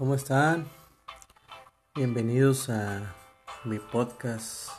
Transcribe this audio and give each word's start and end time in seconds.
¿Cómo 0.00 0.14
están? 0.14 0.66
Bienvenidos 1.94 2.70
a 2.70 3.14
mi 3.64 3.78
podcast 3.78 4.70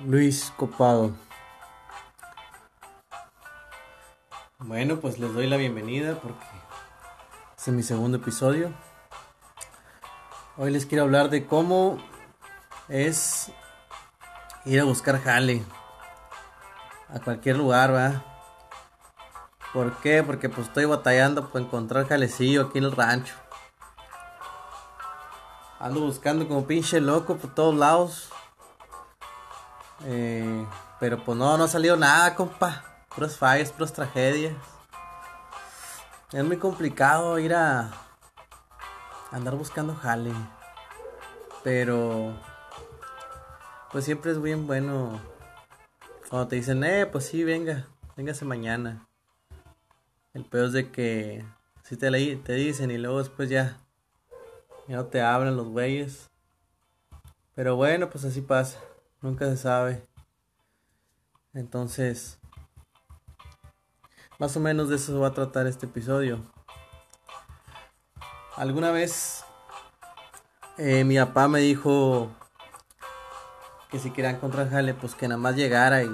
Luis 0.00 0.52
Copado. 0.58 1.12
Bueno, 4.58 5.00
pues 5.00 5.18
les 5.18 5.32
doy 5.32 5.46
la 5.46 5.56
bienvenida 5.56 6.20
porque 6.20 6.44
es 7.56 7.68
mi 7.68 7.82
segundo 7.82 8.18
episodio. 8.18 8.70
Hoy 10.58 10.70
les 10.70 10.84
quiero 10.84 11.04
hablar 11.04 11.30
de 11.30 11.46
cómo 11.46 11.96
es 12.88 13.50
ir 14.66 14.78
a 14.78 14.84
buscar 14.84 15.22
jale 15.22 15.62
a 17.08 17.18
cualquier 17.18 17.56
lugar, 17.56 17.94
¿va? 17.94 18.24
¿Por 19.72 19.96
qué? 20.02 20.22
Porque 20.22 20.50
pues 20.50 20.66
estoy 20.66 20.84
batallando 20.84 21.48
por 21.48 21.62
encontrar 21.62 22.06
jalecillo 22.06 22.66
aquí 22.66 22.76
en 22.76 22.84
el 22.84 22.92
rancho. 22.92 23.34
Ando 25.84 26.00
buscando 26.00 26.48
como 26.48 26.66
pinche 26.66 26.98
loco 26.98 27.36
por 27.36 27.54
todos 27.54 27.74
lados. 27.74 28.30
Eh, 30.06 30.66
pero 30.98 31.22
pues 31.22 31.36
no, 31.36 31.58
no 31.58 31.64
ha 31.64 31.68
salido 31.68 31.94
nada, 31.94 32.34
compa. 32.34 33.04
Puras 33.14 33.36
fallas, 33.36 33.70
puras 33.70 33.92
tragedias. 33.92 34.54
Es 36.32 36.42
muy 36.42 36.56
complicado 36.56 37.38
ir 37.38 37.52
a 37.52 37.90
andar 39.30 39.56
buscando 39.56 39.94
jale. 39.94 40.32
Pero 41.62 42.32
pues 43.92 44.06
siempre 44.06 44.32
es 44.32 44.40
bien 44.40 44.66
bueno 44.66 45.20
cuando 46.30 46.48
te 46.48 46.56
dicen, 46.56 46.82
eh, 46.82 47.04
pues 47.04 47.26
sí, 47.26 47.44
venga, 47.44 47.84
véngase 48.16 48.46
mañana. 48.46 49.06
El 50.32 50.46
peor 50.46 50.68
es 50.68 50.72
de 50.72 50.90
que 50.90 51.44
si 51.82 51.98
te, 51.98 52.10
te 52.38 52.52
dicen 52.54 52.90
y 52.90 52.96
luego 52.96 53.18
después 53.18 53.50
ya, 53.50 53.83
ya 54.88 54.96
no 54.96 55.06
te 55.06 55.20
hablan 55.20 55.56
los 55.56 55.68
güeyes. 55.68 56.30
Pero 57.54 57.76
bueno, 57.76 58.10
pues 58.10 58.24
así 58.24 58.40
pasa. 58.40 58.78
Nunca 59.20 59.46
se 59.46 59.56
sabe. 59.56 60.06
Entonces, 61.54 62.38
más 64.38 64.56
o 64.56 64.60
menos 64.60 64.88
de 64.88 64.96
eso 64.96 65.20
va 65.20 65.28
a 65.28 65.34
tratar 65.34 65.66
este 65.66 65.86
episodio. 65.86 66.40
Alguna 68.56 68.90
vez 68.90 69.44
eh, 70.76 71.04
mi 71.04 71.16
papá 71.16 71.46
me 71.46 71.60
dijo 71.60 72.30
que 73.90 74.00
si 74.00 74.10
quería 74.10 74.30
encontrar 74.30 74.70
jale, 74.70 74.94
pues 74.94 75.14
que 75.14 75.28
nada 75.28 75.40
más 75.40 75.54
llegara 75.54 76.02
y 76.02 76.10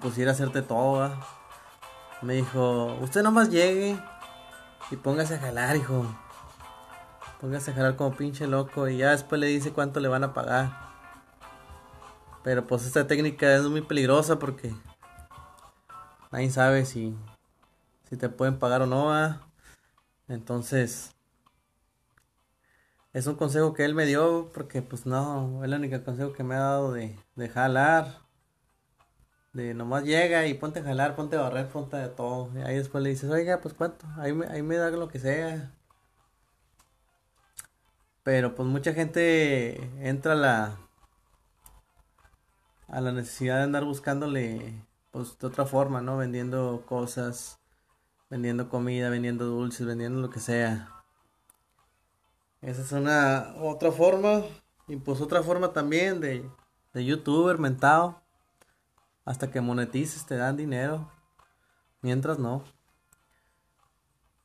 pusiera 0.00 0.30
a 0.30 0.34
hacerte 0.34 0.62
todo. 0.62 1.10
Me 2.22 2.34
dijo, 2.34 2.94
usted 3.02 3.22
nomás 3.22 3.50
llegue 3.50 3.98
y 4.90 4.96
póngase 4.96 5.34
a 5.34 5.38
jalar, 5.38 5.76
hijo. 5.76 6.06
Póngase 7.44 7.72
a 7.72 7.74
jalar 7.74 7.96
como 7.96 8.16
pinche 8.16 8.46
loco 8.46 8.88
y 8.88 8.96
ya 8.96 9.10
después 9.10 9.38
le 9.38 9.48
dice 9.48 9.70
cuánto 9.70 10.00
le 10.00 10.08
van 10.08 10.24
a 10.24 10.32
pagar. 10.32 10.72
Pero 12.42 12.66
pues 12.66 12.86
esta 12.86 13.06
técnica 13.06 13.54
es 13.54 13.64
muy 13.64 13.82
peligrosa 13.82 14.38
porque 14.38 14.74
nadie 16.32 16.50
sabe 16.50 16.86
si, 16.86 17.14
si 18.08 18.16
te 18.16 18.30
pueden 18.30 18.58
pagar 18.58 18.80
o 18.80 18.86
no. 18.86 19.12
Entonces, 20.26 21.14
es 23.12 23.26
un 23.26 23.34
consejo 23.34 23.74
que 23.74 23.84
él 23.84 23.94
me 23.94 24.06
dio 24.06 24.50
porque 24.54 24.80
pues 24.80 25.04
no, 25.04 25.62
es 25.62 25.70
el 25.70 25.78
único 25.78 26.02
consejo 26.02 26.32
que 26.32 26.44
me 26.44 26.54
ha 26.54 26.60
dado 26.60 26.94
de, 26.94 27.14
de 27.36 27.48
jalar 27.50 28.22
de 29.52 29.74
nomás 29.74 30.04
llega 30.04 30.46
y 30.46 30.54
ponte 30.54 30.80
a 30.80 30.82
jalar, 30.82 31.14
ponte 31.14 31.36
a 31.36 31.42
barrer, 31.42 31.68
ponte 31.68 31.98
de 31.98 32.08
todo. 32.08 32.50
Y 32.58 32.62
ahí 32.62 32.76
después 32.76 33.04
le 33.04 33.10
dices, 33.10 33.28
oiga, 33.28 33.60
pues 33.60 33.74
cuánto, 33.74 34.06
ahí 34.16 34.32
me, 34.32 34.46
ahí 34.46 34.62
me 34.62 34.76
da 34.76 34.90
lo 34.90 35.08
que 35.08 35.18
sea. 35.18 35.74
Pero 38.24 38.54
pues 38.54 38.66
mucha 38.66 38.94
gente 38.94 39.76
entra 40.00 40.32
a 40.32 40.36
la, 40.36 40.78
a 42.88 43.00
la 43.02 43.12
necesidad 43.12 43.58
de 43.58 43.64
andar 43.64 43.84
buscándole, 43.84 44.82
pues 45.10 45.38
de 45.38 45.46
otra 45.46 45.66
forma, 45.66 46.00
¿no? 46.00 46.16
Vendiendo 46.16 46.84
cosas, 46.86 47.60
vendiendo 48.30 48.70
comida, 48.70 49.10
vendiendo 49.10 49.44
dulces, 49.44 49.86
vendiendo 49.86 50.20
lo 50.20 50.30
que 50.30 50.40
sea. 50.40 50.90
Esa 52.62 52.80
es 52.80 52.92
una 52.92 53.54
otra 53.60 53.92
forma. 53.92 54.42
Y 54.88 54.96
pues 54.96 55.20
otra 55.20 55.42
forma 55.42 55.74
también 55.74 56.20
de, 56.20 56.50
de 56.94 57.04
youtuber 57.04 57.58
mentado. 57.58 58.22
Hasta 59.26 59.50
que 59.50 59.60
monetices 59.60 60.24
te 60.24 60.36
dan 60.36 60.56
dinero. 60.56 61.10
Mientras 62.00 62.38
no. 62.38 62.64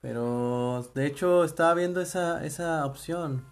Pero 0.01 0.83
de 0.93 1.05
hecho 1.05 1.45
estaba 1.45 1.73
viendo 1.75 2.01
esa, 2.01 2.45
esa 2.45 2.85
opción. 2.85 3.45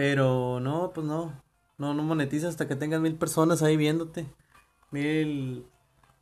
Pero 0.00 0.60
no, 0.60 0.92
pues 0.94 1.06
no. 1.06 1.30
No, 1.76 1.92
no 1.92 2.02
monetizas 2.02 2.48
hasta 2.48 2.66
que 2.66 2.74
tengas 2.74 3.02
mil 3.02 3.16
personas 3.16 3.60
ahí 3.60 3.76
viéndote. 3.76 4.26
Mil, 4.90 5.66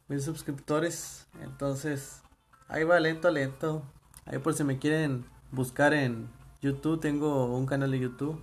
mil 0.09 0.21
suscriptores. 0.21 1.29
Entonces, 1.43 2.25
ahí 2.67 2.83
va 2.83 2.99
lento, 2.99 3.31
lento. 3.31 3.85
Ahí 4.25 4.41
por 4.41 4.55
si 4.55 4.65
me 4.65 4.81
quieren 4.81 5.27
buscar 5.53 5.95
en 5.95 6.29
YouTube, 6.61 6.99
tengo 6.99 7.57
un 7.57 7.67
canal 7.67 7.93
de 7.93 8.01
YouTube. 8.01 8.43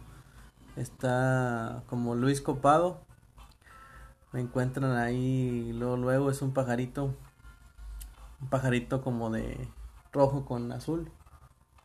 Está 0.78 1.84
como 1.88 2.16
Luis 2.16 2.40
Copado 2.40 3.02
me 4.32 4.40
encuentran 4.40 4.98
ahí 4.98 5.72
luego 5.72 5.96
luego 5.96 6.30
es 6.30 6.42
un 6.42 6.54
pajarito 6.54 7.16
un 8.42 8.50
pajarito 8.50 9.02
como 9.02 9.30
de 9.30 9.70
rojo 10.12 10.44
con 10.44 10.74
azul 10.74 11.10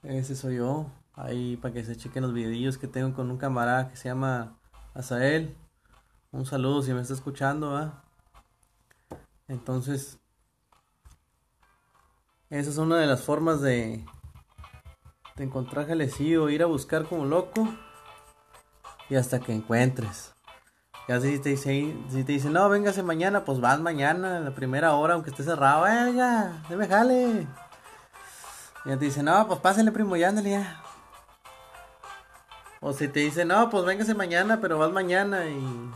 ese 0.02 0.34
soy 0.34 0.56
yo 0.56 0.90
ahí 1.24 1.56
para 1.56 1.74
que 1.74 1.84
se 1.84 1.96
chequen 1.96 2.22
los 2.22 2.32
videillos 2.32 2.78
que 2.78 2.88
tengo 2.88 3.14
con 3.14 3.30
un 3.30 3.36
camarada 3.36 3.88
que 3.88 3.96
se 3.96 4.08
llama 4.08 4.58
Azael 4.94 5.56
un 6.32 6.46
saludo 6.46 6.82
si 6.82 6.92
me 6.92 7.00
está 7.00 7.14
escuchando 7.14 7.92
entonces 9.48 10.18
esa 12.48 12.70
es 12.70 12.78
una 12.78 12.98
de 12.98 13.06
las 13.06 13.22
formas 13.22 13.60
de 13.60 14.04
de 15.36 15.44
encontrar 15.44 15.86
jalecillo 15.86 16.50
ir 16.50 16.62
a 16.62 16.66
buscar 16.66 17.04
como 17.04 17.24
loco 17.24 17.68
y 19.08 19.16
hasta 19.16 19.40
que 19.40 19.52
encuentres 19.52 20.34
ya 21.10 21.20
si 21.20 21.40
te 21.40 21.48
dice, 21.48 21.96
si 22.08 22.22
te 22.22 22.30
dice, 22.30 22.50
no, 22.50 22.68
véngase 22.68 23.02
mañana, 23.02 23.44
pues 23.44 23.58
vas 23.58 23.80
mañana, 23.80 24.36
a 24.36 24.40
la 24.40 24.54
primera 24.54 24.94
hora, 24.94 25.14
aunque 25.14 25.30
esté 25.30 25.42
cerrado, 25.42 25.82
venga, 25.82 26.62
déme 26.68 26.86
jale. 26.86 27.48
Ya 28.84 28.96
te 28.96 29.06
dice, 29.06 29.20
no, 29.20 29.44
pues 29.48 29.58
pásale 29.58 29.90
primo, 29.90 30.14
ya 30.14 30.28
ándale 30.28 30.50
ya. 30.50 30.80
O 32.80 32.94
si 32.94 33.08
te 33.08 33.20
dice, 33.20 33.44
no, 33.44 33.68
pues 33.68 33.84
véngase 33.84 34.14
mañana, 34.14 34.58
pero 34.60 34.78
vas 34.78 34.90
mañana 34.90 35.46
y. 35.46 35.90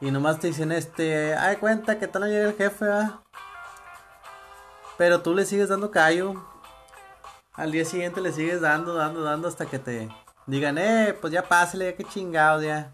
Y 0.00 0.10
nomás 0.10 0.38
te 0.38 0.46
dicen, 0.46 0.72
este, 0.72 1.34
ay 1.34 1.56
cuenta 1.56 1.98
que 1.98 2.08
tal 2.08 2.22
no 2.22 2.28
llega 2.28 2.48
el 2.48 2.56
jefe, 2.56 2.86
¿va? 2.86 3.22
Pero 4.96 5.20
tú 5.20 5.34
le 5.34 5.44
sigues 5.44 5.68
dando 5.68 5.90
callo. 5.90 6.42
Al 7.52 7.70
día 7.70 7.84
siguiente 7.84 8.22
le 8.22 8.32
sigues 8.32 8.62
dando, 8.62 8.94
dando, 8.94 9.22
dando 9.22 9.48
hasta 9.48 9.66
que 9.66 9.78
te 9.78 10.08
digan, 10.46 10.78
eh, 10.78 11.14
pues 11.20 11.32
ya 11.32 11.42
pásale, 11.42 11.90
ya 11.90 11.96
que 11.96 12.04
chingados, 12.04 12.62
ya. 12.62 12.90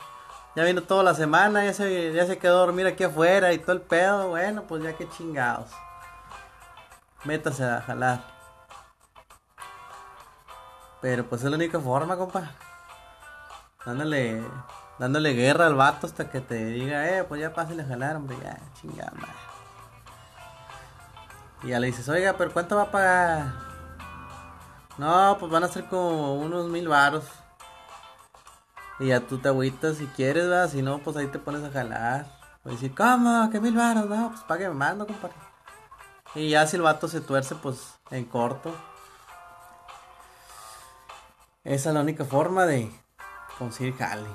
Ya 0.57 0.65
vino 0.65 0.83
toda 0.83 1.05
la 1.05 1.15
semana, 1.15 1.65
ya 1.65 1.75
se, 1.75 2.13
ya 2.13 2.27
se 2.27 2.39
quedó 2.39 2.57
a 2.57 2.67
dormir 2.67 2.87
aquí 2.87 3.05
afuera 3.05 3.53
y 3.53 3.59
todo 3.59 3.73
el 3.73 3.83
pedo. 3.83 4.31
Bueno, 4.31 4.65
pues 4.67 4.83
ya 4.83 4.95
que 4.95 5.09
chingados. 5.09 5.71
Métase 7.25 7.63
a 7.63 7.83
jalar. 7.83 8.25
Pero 11.01 11.25
pues 11.25 11.45
es 11.45 11.51
la 11.51 11.57
única 11.57 11.79
forma, 11.79 12.17
compa. 12.17 12.51
Dándole, 13.87 14.43
dándole 14.99 15.33
guerra 15.35 15.67
al 15.67 15.77
vato 15.77 16.09
hasta 16.09 16.29
que 16.29 16.41
te 16.41 16.65
diga, 16.67 17.09
eh, 17.09 17.23
pues 17.23 17.41
ya 17.41 17.55
pásale 17.55 17.85
a 17.85 17.87
jalar, 17.87 18.17
hombre, 18.17 18.37
ya, 18.43 18.59
chingada 18.81 19.13
Y 21.63 21.69
ya 21.69 21.79
le 21.79 21.87
dices, 21.87 22.09
oiga, 22.09 22.37
pero 22.37 22.53
¿cuánto 22.53 22.75
va 22.75 22.83
a 22.83 22.91
pagar? 22.91 23.53
No, 24.99 25.37
pues 25.39 25.53
van 25.53 25.63
a 25.63 25.69
ser 25.69 25.85
como 25.85 26.35
unos 26.35 26.67
mil 26.69 26.89
varos. 26.89 27.25
Y 28.99 29.09
ya 29.09 29.21
tú 29.21 29.39
te 29.39 29.49
agüitas 29.49 29.99
si 29.99 30.07
quieres, 30.09 30.49
¿verdad? 30.49 30.69
Si 30.69 30.83
no, 30.83 30.99
pues 30.99 31.17
ahí 31.17 31.29
te 31.29 31.39
pones 31.39 31.63
a 31.63 31.71
jalar. 31.71 32.27
O 32.65 32.71
decir, 32.71 32.93
¿cómo? 32.93 33.49
¿Qué 33.53 33.61
mil 33.61 33.77
baros? 33.77 34.07
No, 34.07 34.31
pues 34.31 34.41
pague 34.43 34.69
mando, 34.71 35.07
compadre. 35.07 35.37
Y 36.35 36.51
ya 36.51 36.67
si 36.67 36.75
el 36.75 36.83
vato 36.83 37.07
se 37.07 37.21
tuerce, 37.21 37.55
pues 37.55 37.95
en 38.11 38.25
corto. 38.25 38.75
Esa 41.63 41.91
es 41.91 41.95
la 41.95 42.01
única 42.01 42.25
forma 42.25 42.67
de 42.67 42.91
conseguir 43.59 43.95
jale. 43.95 44.29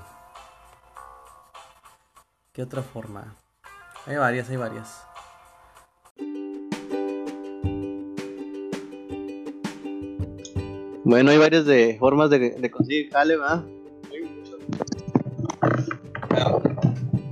¿Qué 2.54 2.64
otra 2.64 2.82
forma? 2.82 3.36
Hay 4.06 4.18
varias, 4.18 4.50
hay 4.50 4.58
varias. 4.58 5.06
Bueno, 11.04 11.32
hay 11.32 11.38
varias 11.38 11.66
de 11.66 11.98
formas 12.00 12.30
de, 12.30 12.72
conseguir 12.72 13.12
jale, 13.12 13.38
¿verdad? 13.38 13.64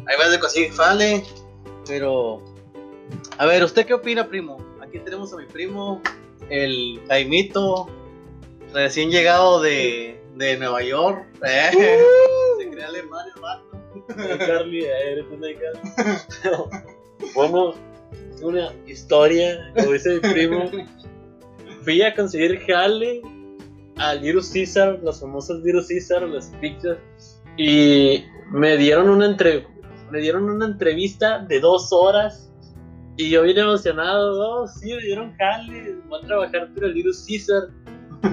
Hay 0.08 0.18
más 0.18 0.32
de 0.32 0.40
conseguir 0.40 0.74
Fale, 0.74 1.24
pero. 1.88 2.44
A 3.38 3.46
ver, 3.46 3.64
¿usted 3.64 3.86
qué 3.86 3.94
opina, 3.94 4.28
primo? 4.28 4.58
Aquí 4.82 5.00
tenemos 5.00 5.32
a 5.34 5.38
mi 5.38 5.46
primo, 5.46 6.02
el 6.50 7.02
Jaimito. 7.08 7.88
recién 8.74 9.12
llegado 9.12 9.62
de, 9.62 10.19
de 10.40 10.58
Nueva 10.58 10.82
York. 10.82 11.28
¿eh? 11.46 11.70
Uh. 11.76 12.62
Se 12.62 12.70
crea 12.70 12.88
alemán 12.88 13.26
el 13.36 13.42
vato. 13.42 13.66
Carly, 14.40 14.86
eres 14.86 15.26
una 15.32 15.48
Carly. 15.60 17.32
bueno, 17.36 17.74
una 18.42 18.74
historia, 18.88 19.72
como 19.76 19.92
dice 19.92 20.16
mi 20.16 20.20
primo. 20.20 20.72
Fui 21.84 22.02
a 22.02 22.16
conseguir 22.16 22.60
jale 22.66 23.22
a 23.98 24.16
Little 24.16 24.42
Caesar, 24.42 25.00
las 25.04 25.20
famosas 25.20 25.58
Little 25.58 25.84
Caesar, 25.88 26.24
las 26.24 26.48
pictures, 26.62 27.00
y 27.58 28.24
me 28.52 28.78
dieron 28.78 29.10
una 29.10 29.26
entre, 29.26 29.68
me 30.10 30.20
dieron 30.20 30.50
una 30.50 30.66
entrevista 30.66 31.40
de 31.40 31.60
dos 31.60 31.90
horas 31.92 32.50
y 33.18 33.30
yo 33.30 33.44
vine 33.44 33.62
emocionado, 33.62 34.40
oh, 34.40 34.68
sí, 34.68 34.94
me 34.94 35.02
dieron 35.02 35.36
jale, 35.38 35.96
voy 36.08 36.22
a 36.22 36.26
trabajar 36.26 36.74
para 36.74 36.88
Little 36.88 37.12
Caesar. 37.28 37.64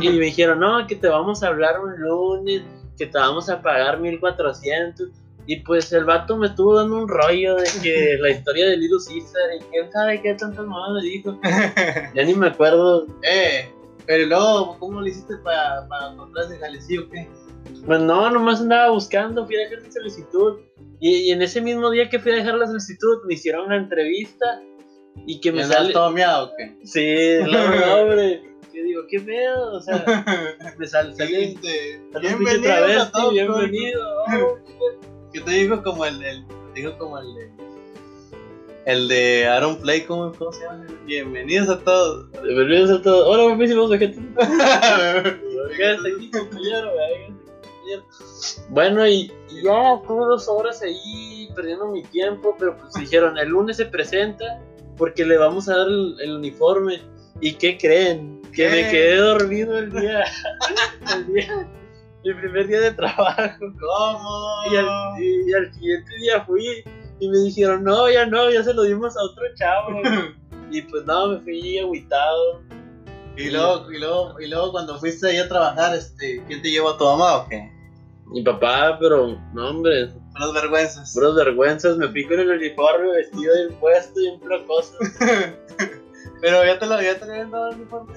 Y 0.00 0.10
me 0.10 0.26
dijeron, 0.26 0.60
no, 0.60 0.86
que 0.86 0.96
te 0.96 1.08
vamos 1.08 1.42
a 1.42 1.48
hablar 1.48 1.80
un 1.80 1.98
lunes, 2.00 2.62
que 2.98 3.06
te 3.06 3.18
vamos 3.18 3.48
a 3.48 3.62
pagar 3.62 4.00
1400. 4.00 5.08
Y 5.48 5.60
pues 5.60 5.92
el 5.92 6.04
vato 6.04 6.36
me 6.36 6.48
estuvo 6.48 6.76
dando 6.76 6.98
un 6.98 7.08
rollo 7.08 7.54
de 7.54 7.68
que 7.82 8.16
la 8.20 8.30
historia 8.30 8.66
de 8.66 8.76
Little 8.76 8.98
Caesar 8.98 9.54
y 9.56 9.64
quién 9.70 9.92
sabe 9.92 10.20
qué 10.20 10.34
tantas 10.34 10.66
mamadas 10.66 11.02
me 11.02 11.08
dijo. 11.08 11.40
ya 12.14 12.24
ni 12.24 12.34
me 12.34 12.48
acuerdo. 12.48 13.06
Eh, 13.22 13.70
pero 14.06 14.26
luego, 14.26 14.76
¿cómo 14.78 15.00
lo 15.00 15.06
hiciste 15.06 15.36
para, 15.38 15.86
para 15.88 16.12
encontrar 16.12 16.46
ese 16.46 16.58
jalecillo 16.58 17.04
o 17.04 17.10
qué? 17.10 17.28
Pues 17.84 18.00
no, 18.00 18.30
nomás 18.30 18.60
andaba 18.60 18.90
buscando, 18.90 19.46
fui 19.46 19.56
a 19.56 19.60
dejar 19.60 19.82
mi 19.82 19.92
solicitud. 19.92 20.60
Y, 20.98 21.28
y, 21.28 21.30
en 21.30 21.42
ese 21.42 21.60
mismo 21.60 21.90
día 21.90 22.08
que 22.08 22.18
fui 22.18 22.32
a 22.32 22.36
dejar 22.36 22.54
la 22.54 22.66
solicitud, 22.66 23.18
me 23.26 23.34
hicieron 23.34 23.66
una 23.66 23.76
entrevista 23.76 24.62
y 25.26 25.40
que 25.40 25.52
me 25.52 25.64
sale... 25.64 25.92
todo 25.92 26.10
miado 26.10 26.46
o 26.46 26.50
qué? 26.56 26.76
Sí, 26.84 27.50
no, 27.50 28.00
hombre. 28.00 28.42
¿Qué 29.08 29.20
pedo? 29.20 29.72
O 29.74 29.80
sea, 29.80 30.04
me 30.78 30.86
sale, 30.86 31.14
bienvenido 32.20 33.02
a 33.02 33.10
todos. 33.10 33.32
Bienvenido. 33.32 34.24
¿Qué 35.32 35.40
te 35.40 35.50
dijo 35.50 35.82
como 35.82 36.04
el, 36.04 36.22
el, 36.22 36.46
te 36.74 36.80
dijo 36.80 36.96
como 36.98 37.18
el 37.18 37.34
de... 37.34 37.50
El 38.86 39.08
de 39.08 39.46
Aaron 39.48 39.80
Play, 39.80 40.02
¿cómo, 40.02 40.32
¿cómo, 40.32 40.52
se 40.52 40.62
llama? 40.62 40.86
Bienvenidos 41.04 41.68
a 41.68 41.80
todos. 41.80 42.30
Bienvenidos 42.42 42.90
a 42.90 43.02
todos. 43.02 43.26
Hola, 43.26 43.42
guapísimos 43.44 43.90
gente. 43.98 44.20
aquí, 44.38 46.30
compañero. 46.30 46.92
Bueno, 48.68 49.06
y, 49.06 49.32
y, 49.50 49.62
ya 49.64 49.94
estuve 49.94 50.24
dos 50.26 50.48
horas 50.48 50.82
ahí 50.82 51.48
perdiendo 51.56 51.88
mi 51.88 52.04
tiempo, 52.04 52.54
pero 52.58 52.76
pues 52.76 52.94
dijeron, 52.94 53.36
el 53.38 53.48
lunes 53.48 53.76
se 53.76 53.86
presenta 53.86 54.62
porque 54.96 55.24
le 55.24 55.36
vamos 55.36 55.68
a 55.68 55.76
dar 55.76 55.86
el, 55.88 56.36
uniforme. 56.36 57.02
¿Y 57.40 57.54
qué 57.54 57.76
creen? 57.76 58.40
Que 58.56 58.70
me 58.70 58.90
quedé 58.90 59.16
dormido 59.16 59.76
el 59.78 59.92
día, 59.92 60.24
el 61.14 61.26
día, 61.26 61.68
el 62.24 62.36
primer 62.40 62.66
día 62.66 62.80
de 62.80 62.92
trabajo. 62.92 63.52
¿Cómo? 63.60 64.72
Y 64.72 64.76
al, 64.76 65.22
y, 65.22 65.52
al 65.52 65.74
siguiente 65.74 66.16
día 66.16 66.42
fui 66.46 66.82
y 67.20 67.28
me 67.28 67.38
dijeron, 67.40 67.84
no, 67.84 68.10
ya 68.10 68.24
no, 68.24 68.50
ya 68.50 68.64
se 68.64 68.72
lo 68.72 68.84
dimos 68.84 69.14
a 69.14 69.22
otro 69.24 69.44
chavo. 69.56 70.00
y 70.70 70.80
pues 70.80 71.04
no, 71.04 71.28
me 71.28 71.40
fui 71.40 71.78
agüitado. 71.78 72.62
Y 73.36 73.50
luego, 73.50 73.92
y 73.92 73.98
luego, 73.98 74.40
y 74.40 74.48
luego 74.48 74.72
cuando 74.72 74.98
fuiste 74.98 75.28
ahí 75.28 75.36
a 75.36 75.48
trabajar, 75.48 75.94
este, 75.94 76.42
¿quién 76.46 76.62
te 76.62 76.70
llevó 76.70 76.90
a 76.90 76.96
tu 76.96 77.04
mamá 77.04 77.36
o 77.36 77.48
qué? 77.50 77.70
Mi 78.28 78.42
papá, 78.42 78.96
pero 78.98 79.38
no 79.52 79.68
hombre, 79.68 80.08
Puras 80.32 80.54
vergüenzas. 80.54 81.12
Puras 81.12 81.34
vergüenzas, 81.34 81.96
me 81.98 82.08
pico 82.08 82.32
en 82.32 82.40
el 82.40 82.50
uniforme, 82.52 83.12
vestido 83.12 83.54
de 83.54 83.64
impuesto 83.64 84.18
y 84.18 84.28
un 84.28 84.66
cosas. 84.66 84.96
pero 86.40 86.64
ya 86.64 86.78
te 86.78 86.86
lo, 86.86 87.02
ya 87.02 87.18
te 87.18 87.24
habían 87.24 87.50
dado 87.50 87.68
el 87.68 87.76
uniforme 87.76 88.14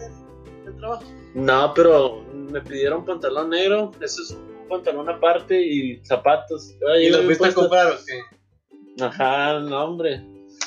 trabajo. 0.78 1.04
No, 1.34 1.74
pero 1.74 2.24
me 2.34 2.62
pidieron 2.62 3.06
pantalón 3.06 3.50
negro, 3.50 3.92
eso 4.02 4.22
es 4.22 4.32
un 4.32 4.68
pantalón 4.68 5.10
aparte 5.10 5.62
y 5.62 6.04
zapatos. 6.04 6.76
¿Y 7.00 7.10
lo 7.10 7.24
fuiste 7.24 7.48
a 7.48 7.54
comprar 7.54 7.88
o 7.88 7.96
qué? 8.06 9.04
Ajá, 9.04 9.60
no 9.60 9.84
hombre. 9.84 10.24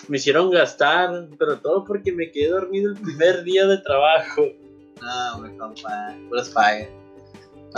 Me 0.09 0.17
hicieron 0.17 0.51
gastar, 0.51 1.29
pero 1.39 1.59
todo 1.59 1.85
porque 1.85 2.13
me 2.13 2.31
quedé 2.31 2.49
dormido 2.49 2.93
el 2.93 2.99
primer 2.99 3.45
día 3.45 3.67
de 3.67 3.79
trabajo. 3.79 4.43
No, 5.01 5.35
hombre, 5.37 5.57
compa, 5.57 6.15
puras 6.29 6.51
fallas. 6.51 6.89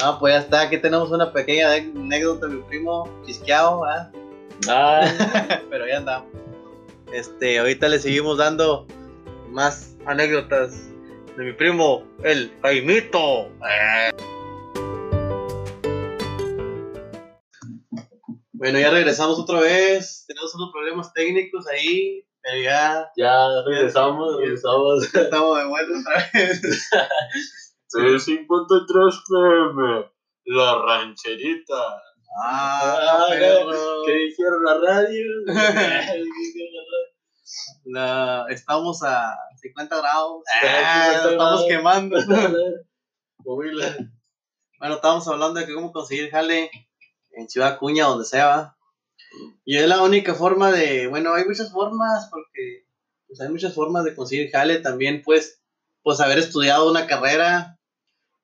No, 0.00 0.18
pues 0.18 0.34
ya 0.34 0.40
está, 0.40 0.60
aquí 0.62 0.78
tenemos 0.78 1.10
una 1.10 1.32
pequeña 1.32 1.72
anécdota 1.72 2.46
de 2.46 2.54
mi 2.54 2.62
primo 2.62 3.08
chisqueado, 3.24 3.84
¿ah? 3.84 4.10
Pero 5.70 5.86
ya 5.86 5.98
andamos. 5.98 6.28
Este, 7.12 7.58
ahorita 7.58 7.88
le 7.88 7.98
seguimos 7.98 8.38
dando 8.38 8.86
más 9.50 9.96
anécdotas 10.06 10.90
de 11.36 11.44
mi 11.44 11.52
primo, 11.52 12.06
el 12.22 12.52
Jaimito. 12.62 13.50
Bueno, 18.52 18.78
ya 18.78 18.90
regresamos 18.90 19.38
otra 19.38 19.60
vez. 19.60 20.24
Tenemos 20.26 20.54
unos 20.54 20.70
problemas 20.72 21.12
técnicos 21.12 21.66
ahí, 21.66 22.24
pero 22.40 22.62
ya. 22.62 23.10
Ya 23.16 23.48
regresamos, 23.66 24.36
regresamos. 24.38 25.04
Estamos 25.14 25.58
de 25.58 25.66
vuelta 25.66 25.92
otra 26.00 26.30
vez. 26.32 26.90
53 28.24 29.14
PM, 29.28 30.04
la 30.46 30.82
rancherita. 30.82 32.02
Ah, 32.42 33.26
¿qué 34.06 34.12
dijeron 34.12 34.64
la 34.64 34.74
radio? 34.78 35.24
la, 35.46 36.83
estamos 38.48 39.02
a 39.02 39.36
50 39.60 39.96
grados. 39.96 40.42
Ah, 40.62 41.12
estamos 41.30 41.64
quemando. 41.68 42.16
bueno, 43.44 44.94
estábamos 44.94 45.28
hablando 45.28 45.60
de 45.60 45.66
que 45.66 45.74
cómo 45.74 45.92
conseguir 45.92 46.30
jale 46.30 46.70
en 47.32 47.48
Ciudad 47.48 47.78
Cuña, 47.78 48.06
donde 48.06 48.24
sea. 48.24 48.76
Y 49.64 49.78
es 49.78 49.88
la 49.88 50.02
única 50.02 50.34
forma 50.34 50.70
de, 50.70 51.06
bueno, 51.08 51.34
hay 51.34 51.44
muchas 51.44 51.72
formas, 51.72 52.28
porque 52.30 52.86
pues, 53.26 53.40
hay 53.40 53.48
muchas 53.48 53.74
formas 53.74 54.04
de 54.04 54.14
conseguir 54.14 54.50
jale. 54.50 54.78
También, 54.78 55.22
pues, 55.22 55.60
pues 56.02 56.20
haber 56.20 56.38
estudiado 56.38 56.90
una 56.90 57.06
carrera 57.06 57.78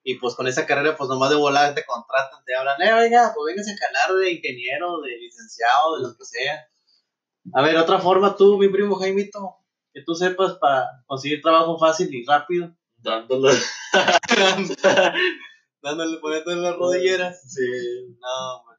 y 0.03 0.15
pues 0.17 0.35
con 0.35 0.47
esa 0.47 0.67
carrera, 0.67 0.97
pues 0.97 1.09
nomás 1.09 1.31
de 1.31 1.37
volar 1.37 1.75
te 1.75 1.85
contratan, 1.85 2.43
te 2.45 2.55
hablan, 2.55 2.81
eh, 2.81 2.93
oiga, 2.93 3.33
pues 3.35 3.55
vengas 3.55 3.69
a 3.69 3.79
calar 3.79 4.17
de 4.17 4.33
ingeniero, 4.33 5.01
de 5.01 5.11
licenciado, 5.19 5.97
de 5.97 6.09
lo 6.09 6.17
que 6.17 6.25
sea. 6.25 6.70
A 7.53 7.63
ver, 7.63 7.77
otra 7.77 7.99
forma 7.99 8.37
tú, 8.37 8.59
mi 8.59 8.69
primo 8.69 8.97
Jaimito, 8.97 9.57
que 9.93 10.03
tú 10.03 10.15
sepas 10.15 10.55
para 10.55 10.87
conseguir 11.07 11.43
trabajo 11.43 11.79
fácil 11.79 12.09
y 12.15 12.25
rápido. 12.25 12.75
Dándole. 12.99 13.53
Dándole, 15.83 16.19
poniendo 16.19 16.53
en 16.53 16.63
las 16.63 16.77
rodilleras. 16.77 17.43
Sí. 17.51 17.63
No, 18.21 18.71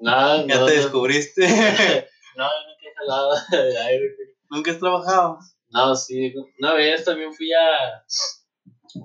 Nada, 0.00 0.46
ya 0.46 0.64
te 0.64 0.72
descubriste. 0.72 1.42
no, 2.36 2.44
nunca 2.44 2.82
he 2.82 2.94
jalado 2.98 3.34
de 3.50 3.78
aire. 3.78 4.16
¿Nunca 4.50 4.70
has 4.70 4.78
trabajado? 4.78 5.38
No, 5.68 5.94
sí. 5.94 6.32
Una 6.58 6.74
vez 6.74 7.04
también 7.04 7.32
fui 7.32 7.50
a, 7.52 8.04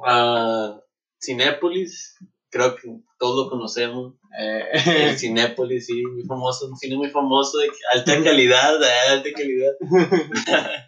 a 0.06 0.82
Cinépolis, 1.22 2.18
creo 2.50 2.76
que 2.76 2.88
todos 3.26 3.46
lo 3.46 3.50
conocemos. 3.50 4.14
Eh, 4.40 5.16
Cinépolis, 5.18 5.88
sí, 5.88 6.04
muy 6.04 6.24
famoso, 6.24 6.68
un 6.68 6.78
cine 6.78 6.96
muy 6.96 7.10
famoso, 7.10 7.58
de 7.58 7.72
alta 7.92 8.24
calidad, 8.24 8.80
de 8.80 8.88
alta 9.10 9.30
calidad. 9.32 9.72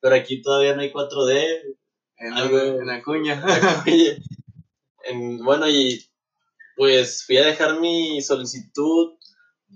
Pero 0.00 0.14
aquí 0.14 0.40
todavía 0.40 0.74
no 0.74 0.80
hay 0.80 0.90
4D. 0.90 1.76
En, 2.16 2.32
algo, 2.32 2.58
en 2.80 2.88
Acuña. 2.88 3.44
En, 5.06 5.44
bueno, 5.44 5.68
y 5.68 6.02
pues 6.76 7.24
fui 7.26 7.36
a 7.36 7.44
dejar 7.44 7.78
mi 7.78 8.22
solicitud 8.22 9.18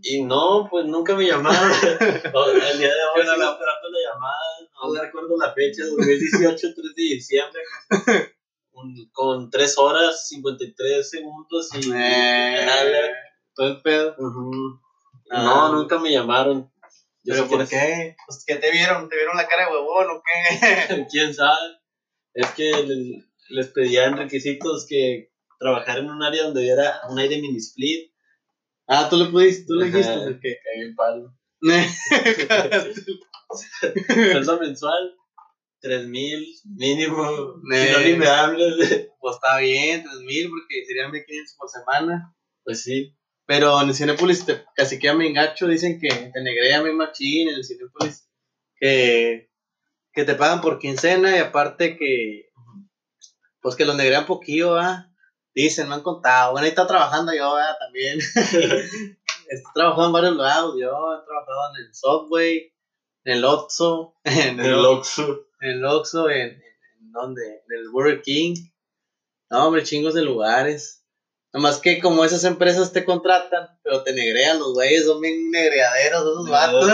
y 0.03 0.23
no, 0.23 0.67
pues 0.71 0.87
nunca 0.87 1.15
me 1.15 1.27
llamaron. 1.27 1.71
El 1.83 2.79
día 2.79 2.89
de 2.89 3.05
hoy 3.15 3.27
no 3.27 3.33
esperando 3.33 3.89
la 3.91 4.13
llamada, 4.13 4.39
no 4.83 5.03
recuerdo 5.03 5.37
la 5.37 5.53
fecha, 5.53 5.85
2018, 5.85 6.57
3 6.57 6.75
de 6.75 7.03
diciembre 7.03 7.61
con 9.13 9.51
3 9.51 9.79
horas 9.79 10.29
53 10.29 11.09
segundos 11.09 11.69
y 11.75 11.91
eh, 11.95 12.67
todo 13.55 13.69
el 13.69 13.83
pedo. 13.83 14.17
Ah. 15.31 15.43
no, 15.43 15.75
nunca 15.75 15.99
me 15.99 16.13
llamaron. 16.13 16.71
¿Pero 17.25 17.47
por 17.47 17.69
qué? 17.69 18.17
Pues, 18.27 18.45
¿Qué 18.47 18.57
te 18.57 18.71
vieron? 18.71 19.09
¿Te 19.09 19.17
vieron 19.17 19.37
la 19.37 19.47
cara 19.47 19.67
de 19.67 19.73
huevón 19.73 20.07
o 20.11 20.23
qué? 20.23 21.07
¿Quién 21.11 21.35
sabe? 21.35 21.79
Es 22.33 22.51
que 22.53 22.71
les, 22.85 23.25
les 23.51 23.67
pedían 23.69 24.17
requisitos 24.17 24.87
que 24.87 25.31
trabajar 25.59 25.99
en 25.99 26.11
un 26.11 26.23
área 26.23 26.45
donde 26.45 26.61
hubiera 26.61 27.01
un 27.09 27.19
aire 27.19 27.41
mini 27.41 27.59
split. 27.59 28.13
Ah, 28.87 29.09
tú 29.11 29.17
le 29.17 29.27
pudiste, 29.27 29.67
tú 29.67 29.75
le 29.75 29.87
dijiste 29.87 30.39
que 30.41 30.59
caí 30.65 30.81
el 30.81 30.95
palo. 30.95 31.35
Sueldo 34.33 34.61
mensual. 34.61 35.17
3000 35.81 36.47
mínimo. 36.77 37.55
si 37.71 37.93
no, 37.93 38.01
ni 38.01 38.13
me 38.15 38.27
hables. 38.27 39.09
Pues 39.21 39.35
está 39.35 39.59
bien, 39.59 40.05
3000 40.05 40.49
porque 40.49 40.87
serían 40.87 41.11
1500 41.11 41.55
por 41.57 41.69
semana. 41.69 42.35
Pues 42.65 42.83
sí. 42.83 43.15
Pero 43.47 43.83
en 43.83 43.89
el 43.89 43.95
Cinepolis 43.95 44.47
te 44.47 44.65
casi 44.77 44.99
queda 44.99 45.15
mi 45.15 45.27
engacho. 45.27 45.67
Dicen 45.67 46.01
que 46.01 46.09
te 46.09 46.43
negrea 46.43 46.83
mi 46.83 46.93
machín 46.93 47.49
en 47.49 47.57
el 47.57 47.65
Cinepolis. 47.65 48.29
Que, 48.77 49.51
que 50.13 50.25
te 50.25 50.35
pagan 50.35 50.61
por 50.61 50.79
quincena 50.79 51.37
y 51.37 51.41
aparte 51.41 51.97
que. 51.97 52.51
Pues 53.61 53.75
que 53.75 53.85
lo 53.85 53.95
negrean 53.95 54.25
poquillo, 54.25 54.77
¿ah? 54.77 55.13
Dicen, 55.53 55.89
me 55.89 55.97
han 55.97 56.03
contado. 56.03 56.53
Bueno, 56.53 56.65
ahí 56.65 56.71
está 56.71 56.87
trabajando 56.87 57.35
yo 57.35 57.57
también. 57.81 58.19
Estoy 59.49 59.73
trabajando 59.75 60.07
en 60.07 60.13
varios 60.13 60.37
lados. 60.37 60.77
Yo 60.79 60.89
he 60.89 61.27
trabajado 61.27 61.75
en 61.75 61.85
el 61.85 61.95
Subway, 61.95 62.73
en 63.25 63.37
el 63.39 63.45
Oxxo, 63.45 64.15
en 64.25 64.61
El 64.61 64.85
Oxxo. 64.85 65.48
En 65.61 65.71
el 65.71 65.85
Oxxo, 65.85 66.29
en, 66.31 66.49
en, 66.49 66.63
en 67.01 67.13
donde, 67.13 67.63
en 67.69 67.77
el 67.79 67.89
Burger 67.91 68.23
King. 68.23 68.55
No, 69.51 69.67
hombre, 69.67 69.83
chingos 69.83 70.15
de 70.15 70.23
lugares. 70.23 71.05
Nomás 71.53 71.79
que 71.81 72.01
como 72.01 72.25
esas 72.25 72.45
empresas 72.45 72.93
te 72.93 73.05
contratan, 73.07 73.69
pero 73.83 74.03
te 74.03 74.13
negrean 74.13 74.59
los 74.59 74.75
güeyes, 74.75 75.07
son 75.07 75.21
bien 75.23 75.51
negreaderos 75.51 76.21
esos 76.23 76.51
vatos. 76.51 76.91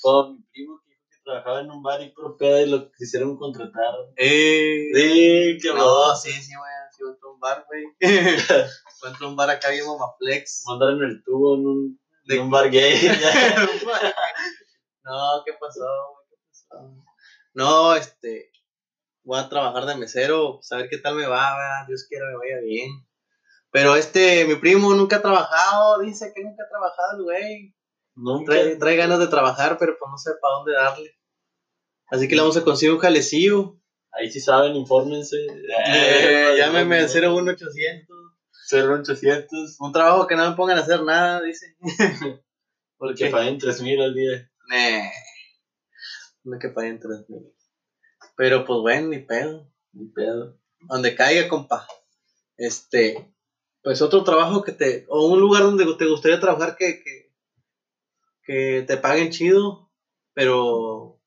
Con 0.00 0.32
mi 0.36 0.42
primo 0.50 0.80
que 0.84 0.90
dijo 0.90 1.04
que 1.08 1.16
trabajaba 1.24 1.60
en 1.60 1.70
un 1.70 1.80
bar 1.82 2.02
y 2.02 2.10
por 2.10 2.36
peda 2.36 2.60
y 2.62 2.66
lo 2.68 2.90
quisieron 2.90 3.36
contratar. 3.36 3.94
eh, 4.16 4.88
Sí, 4.94 5.58
qué 5.62 5.68
no, 5.74 6.14
sí, 6.16 6.32
sí, 6.32 6.52
güey, 6.56 6.70
sí, 6.90 7.02
entró 7.08 7.28
a 7.28 7.32
un 7.34 7.38
bar, 7.40 7.64
güey. 7.68 7.84
Entró 9.04 9.26
a 9.26 9.30
un 9.30 9.36
bar 9.36 9.50
acá 9.50 9.70
bien 9.70 9.86
mamaflex. 9.86 10.64
Mandaron 10.66 11.02
el 11.04 11.22
tubo 11.24 11.54
en 11.54 11.66
un, 11.66 12.00
en 12.28 12.40
un 12.40 12.50
bar 12.50 12.68
gay. 12.68 13.00
no, 15.04 15.42
¿qué 15.46 15.52
pasó, 15.60 15.84
güey? 16.12 16.26
¿Qué 16.30 16.36
pasó? 16.48 16.78
No, 17.54 17.94
este, 17.94 18.50
voy 19.24 19.38
a 19.38 19.48
trabajar 19.48 19.86
de 19.86 19.96
mesero, 19.96 20.56
pues, 20.56 20.72
a 20.72 20.76
ver 20.76 20.88
qué 20.88 20.98
tal 20.98 21.14
me 21.16 21.26
va, 21.26 21.56
¿verdad? 21.56 21.86
Dios 21.86 22.06
quiera 22.08 22.26
me 22.26 22.36
vaya 22.36 22.60
bien. 22.64 22.90
Pero 23.70 23.96
este, 23.96 24.44
mi 24.44 24.56
primo 24.56 24.94
nunca 24.94 25.16
ha 25.16 25.22
trabajado, 25.22 26.00
dice 26.00 26.32
que 26.34 26.42
nunca 26.42 26.64
ha 26.64 26.68
trabajado 26.68 27.18
el 27.18 27.24
güey. 27.24 27.74
Nunca. 28.14 28.52
Trae, 28.52 28.76
trae 28.76 28.96
ganas 28.96 29.18
de 29.18 29.28
trabajar, 29.28 29.78
pero 29.78 29.96
pues 29.98 30.10
no 30.10 30.18
sé 30.18 30.32
para 30.40 30.54
dónde 30.54 30.72
darle. 30.72 31.18
Así 32.10 32.28
que 32.28 32.34
le 32.34 32.42
vamos 32.42 32.56
a 32.58 32.64
conseguir 32.64 32.94
un 32.94 33.00
jalecillo. 33.00 33.78
Ahí 34.12 34.30
sí 34.30 34.40
saben, 34.40 34.76
infórmense. 34.76 35.36
Eh, 35.86 36.54
llámeme 36.58 36.98
al 36.98 37.08
01800. 37.08 38.16
0800. 38.70 39.76
Un 39.80 39.92
trabajo 39.92 40.26
que 40.26 40.36
no 40.36 40.48
me 40.50 40.54
pongan 40.54 40.76
a 40.76 40.82
hacer 40.82 41.02
nada, 41.02 41.40
dice. 41.40 41.74
Porque 42.98 43.28
paguen 43.28 43.58
3000 43.58 44.02
al 44.02 44.14
día. 44.14 44.48
Nah. 44.68 45.10
No 46.44 46.58
que 46.58 46.68
paguen 46.68 46.98
tres 46.98 47.28
mil. 47.28 47.52
Pero 48.36 48.64
pues 48.64 48.80
bueno, 48.80 49.08
ni 49.08 49.18
pedo. 49.18 49.70
Ni 49.92 50.06
pedo. 50.08 50.58
Donde 50.80 51.14
caiga, 51.14 51.48
compa. 51.48 51.86
Este, 52.56 53.32
pues 53.82 54.02
otro 54.02 54.24
trabajo 54.24 54.62
que 54.62 54.72
te, 54.72 55.06
o 55.08 55.26
un 55.28 55.40
lugar 55.40 55.62
donde 55.62 55.84
te 55.96 56.06
gustaría 56.06 56.40
trabajar 56.40 56.76
que, 56.76 57.02
que, 57.02 57.32
que 58.44 58.84
te 58.86 58.96
paguen 58.96 59.30
chido, 59.30 59.90
pero, 60.34 61.20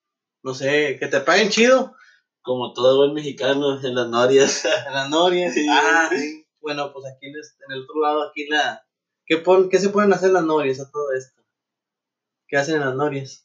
no 0.43 0.53
sé, 0.53 0.97
que 0.99 1.07
te 1.07 1.19
paguen 1.21 1.49
chido. 1.49 1.95
Como 2.41 2.73
todo 2.73 2.97
buen 2.97 3.13
mexicano 3.13 3.83
en 3.83 3.95
las 3.95 4.07
norias. 4.07 4.65
En 4.87 4.93
las 4.93 5.09
norias. 5.09 5.53
Sí. 5.53 5.67
Ah, 5.69 6.09
sí. 6.11 6.47
Bueno, 6.61 6.93
pues 6.93 7.05
aquí 7.05 7.27
en, 7.27 7.33
en 7.33 7.71
el 7.71 7.83
otro 7.83 7.99
lado, 8.01 8.23
aquí 8.23 8.47
la, 8.47 8.85
¿qué, 9.25 9.37
pon, 9.37 9.69
¿qué 9.69 9.79
se 9.79 9.89
pueden 9.89 10.13
hacer 10.13 10.31
las 10.31 10.43
norias 10.43 10.79
a 10.79 10.89
todo 10.91 11.11
esto? 11.13 11.41
¿Qué 12.47 12.57
hacen 12.57 12.75
en 12.75 12.81
las 12.81 12.95
norias? 12.95 13.44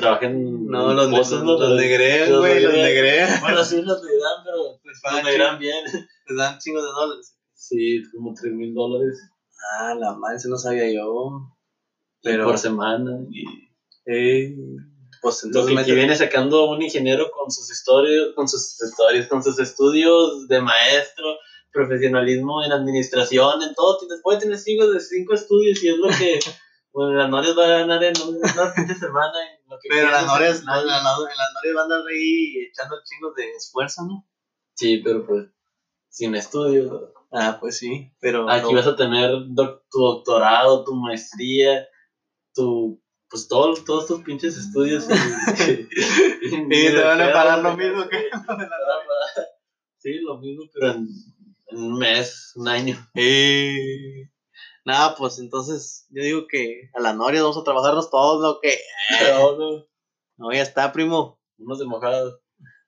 Trabajan 0.00 0.66
No, 0.66 0.92
los, 0.94 1.08
pozos, 1.08 1.42
los, 1.42 1.60
los 1.60 1.76
negrean, 1.78 2.30
los 2.30 2.40
güey, 2.40 2.62
los 2.62 2.72
negrean. 2.72 2.94
negrean. 3.28 3.40
Bueno, 3.42 3.64
sí 3.64 3.82
los 3.82 4.02
negran, 4.02 4.44
pero 4.44 4.80
Les 4.84 5.00
los 5.14 5.24
negran 5.24 5.58
bien. 5.58 5.84
les 6.26 6.36
dan 6.36 6.58
chingos 6.58 6.82
de 6.82 6.88
dólares. 6.90 7.36
Sí, 7.54 8.02
como 8.14 8.32
3 8.34 8.52
mil 8.54 8.72
dólares 8.74 9.18
Ah, 9.78 9.94
la 9.94 10.14
madre, 10.14 10.36
eso 10.36 10.48
no 10.48 10.56
sabía 10.56 10.90
yo. 10.90 11.52
pero 12.22 12.44
por 12.46 12.58
semana. 12.58 13.10
Y 13.30 13.44
eh, 14.06 14.56
pues 15.20 15.42
lo 15.44 15.48
entonces 15.48 15.74
que 15.74 15.80
aquí 15.80 15.90
mete- 15.90 15.94
viene 16.00 16.16
sacando 16.16 16.64
un 16.70 16.80
ingeniero 16.82 17.30
con 17.30 17.50
sus 17.50 17.70
historias, 17.70 18.28
con 18.34 18.48
sus 18.48 18.80
historias, 18.82 19.26
con 19.26 19.42
sus 19.42 19.58
estudios 19.58 20.48
de 20.48 20.60
maestro, 20.62 21.36
profesionalismo 21.72 22.64
en 22.64 22.72
administración, 22.72 23.62
en 23.62 23.74
todo. 23.74 23.98
Tienes, 23.98 24.20
puede 24.22 24.38
tener 24.40 24.58
cinco, 24.58 24.86
de 24.90 24.98
cinco 25.00 25.34
estudios 25.34 25.82
y 25.84 25.88
es 25.90 25.96
lo 25.98 26.08
que 26.08 26.38
bueno, 26.92 27.12
las 27.18 27.28
norias 27.30 27.56
va 27.58 27.64
a 27.66 27.78
ganar 27.80 28.02
en 28.02 28.14
un- 28.22 28.36
una 28.36 28.72
pinche 28.74 28.94
semana. 28.94 29.32
lo 29.32 29.59
que 29.82 29.88
Pero 29.88 30.10
las 30.10 30.20
en 30.22 30.26
las, 30.26 30.38
norias 30.38 30.64
van 30.66 30.88
a 30.88 31.82
andar 31.82 32.00
ahí 32.10 32.66
echando 32.70 32.96
chingos 33.04 33.34
de 33.34 33.50
esfuerzo, 33.52 34.02
¿no? 34.04 34.26
Sí, 34.74 34.98
pero 34.98 35.26
pues 35.26 35.48
sin 36.08 36.34
estudio. 36.34 37.12
Ah, 37.32 37.58
pues 37.60 37.78
sí, 37.78 38.12
pero... 38.20 38.50
Aquí 38.50 38.72
no. 38.72 38.74
vas 38.78 38.86
a 38.86 38.96
tener 38.96 39.30
doc- 39.48 39.84
tu 39.90 39.98
doctorado, 40.00 40.84
tu 40.84 40.94
maestría, 40.94 41.86
tu 42.54 43.00
pues 43.28 43.46
todo- 43.46 43.74
todos 43.84 44.08
tus 44.08 44.22
pinches 44.22 44.56
estudios. 44.56 45.06
Y, 45.08 46.56
Y 46.66 46.86
te 46.90 47.02
van 47.02 47.20
a 47.20 47.32
pagar 47.32 47.62
lo 47.62 47.76
mismo 47.76 48.08
que... 48.08 48.28
Sí, 49.98 50.14
lo 50.22 50.38
mismo, 50.38 50.64
pero 50.72 50.92
en, 50.92 51.08
en 51.66 51.78
un 51.78 51.98
mes, 51.98 52.52
un 52.56 52.66
año. 52.68 52.96
Eh, 53.14 54.30
Nada, 54.84 55.14
pues 55.16 55.38
entonces 55.38 56.06
yo 56.10 56.22
digo 56.22 56.46
que 56.48 56.90
a 56.94 57.00
las 57.00 57.14
norias 57.14 57.42
vamos 57.42 57.58
a 57.58 57.64
trabajarnos 57.64 58.10
todos, 58.10 58.40
lo 58.42 58.60
que... 58.60 58.78
No, 60.36 60.52
ya 60.54 60.62
está, 60.62 60.90
primo. 60.90 61.38
unos 61.58 61.78
de 61.78 61.84
mojados. 61.84 62.40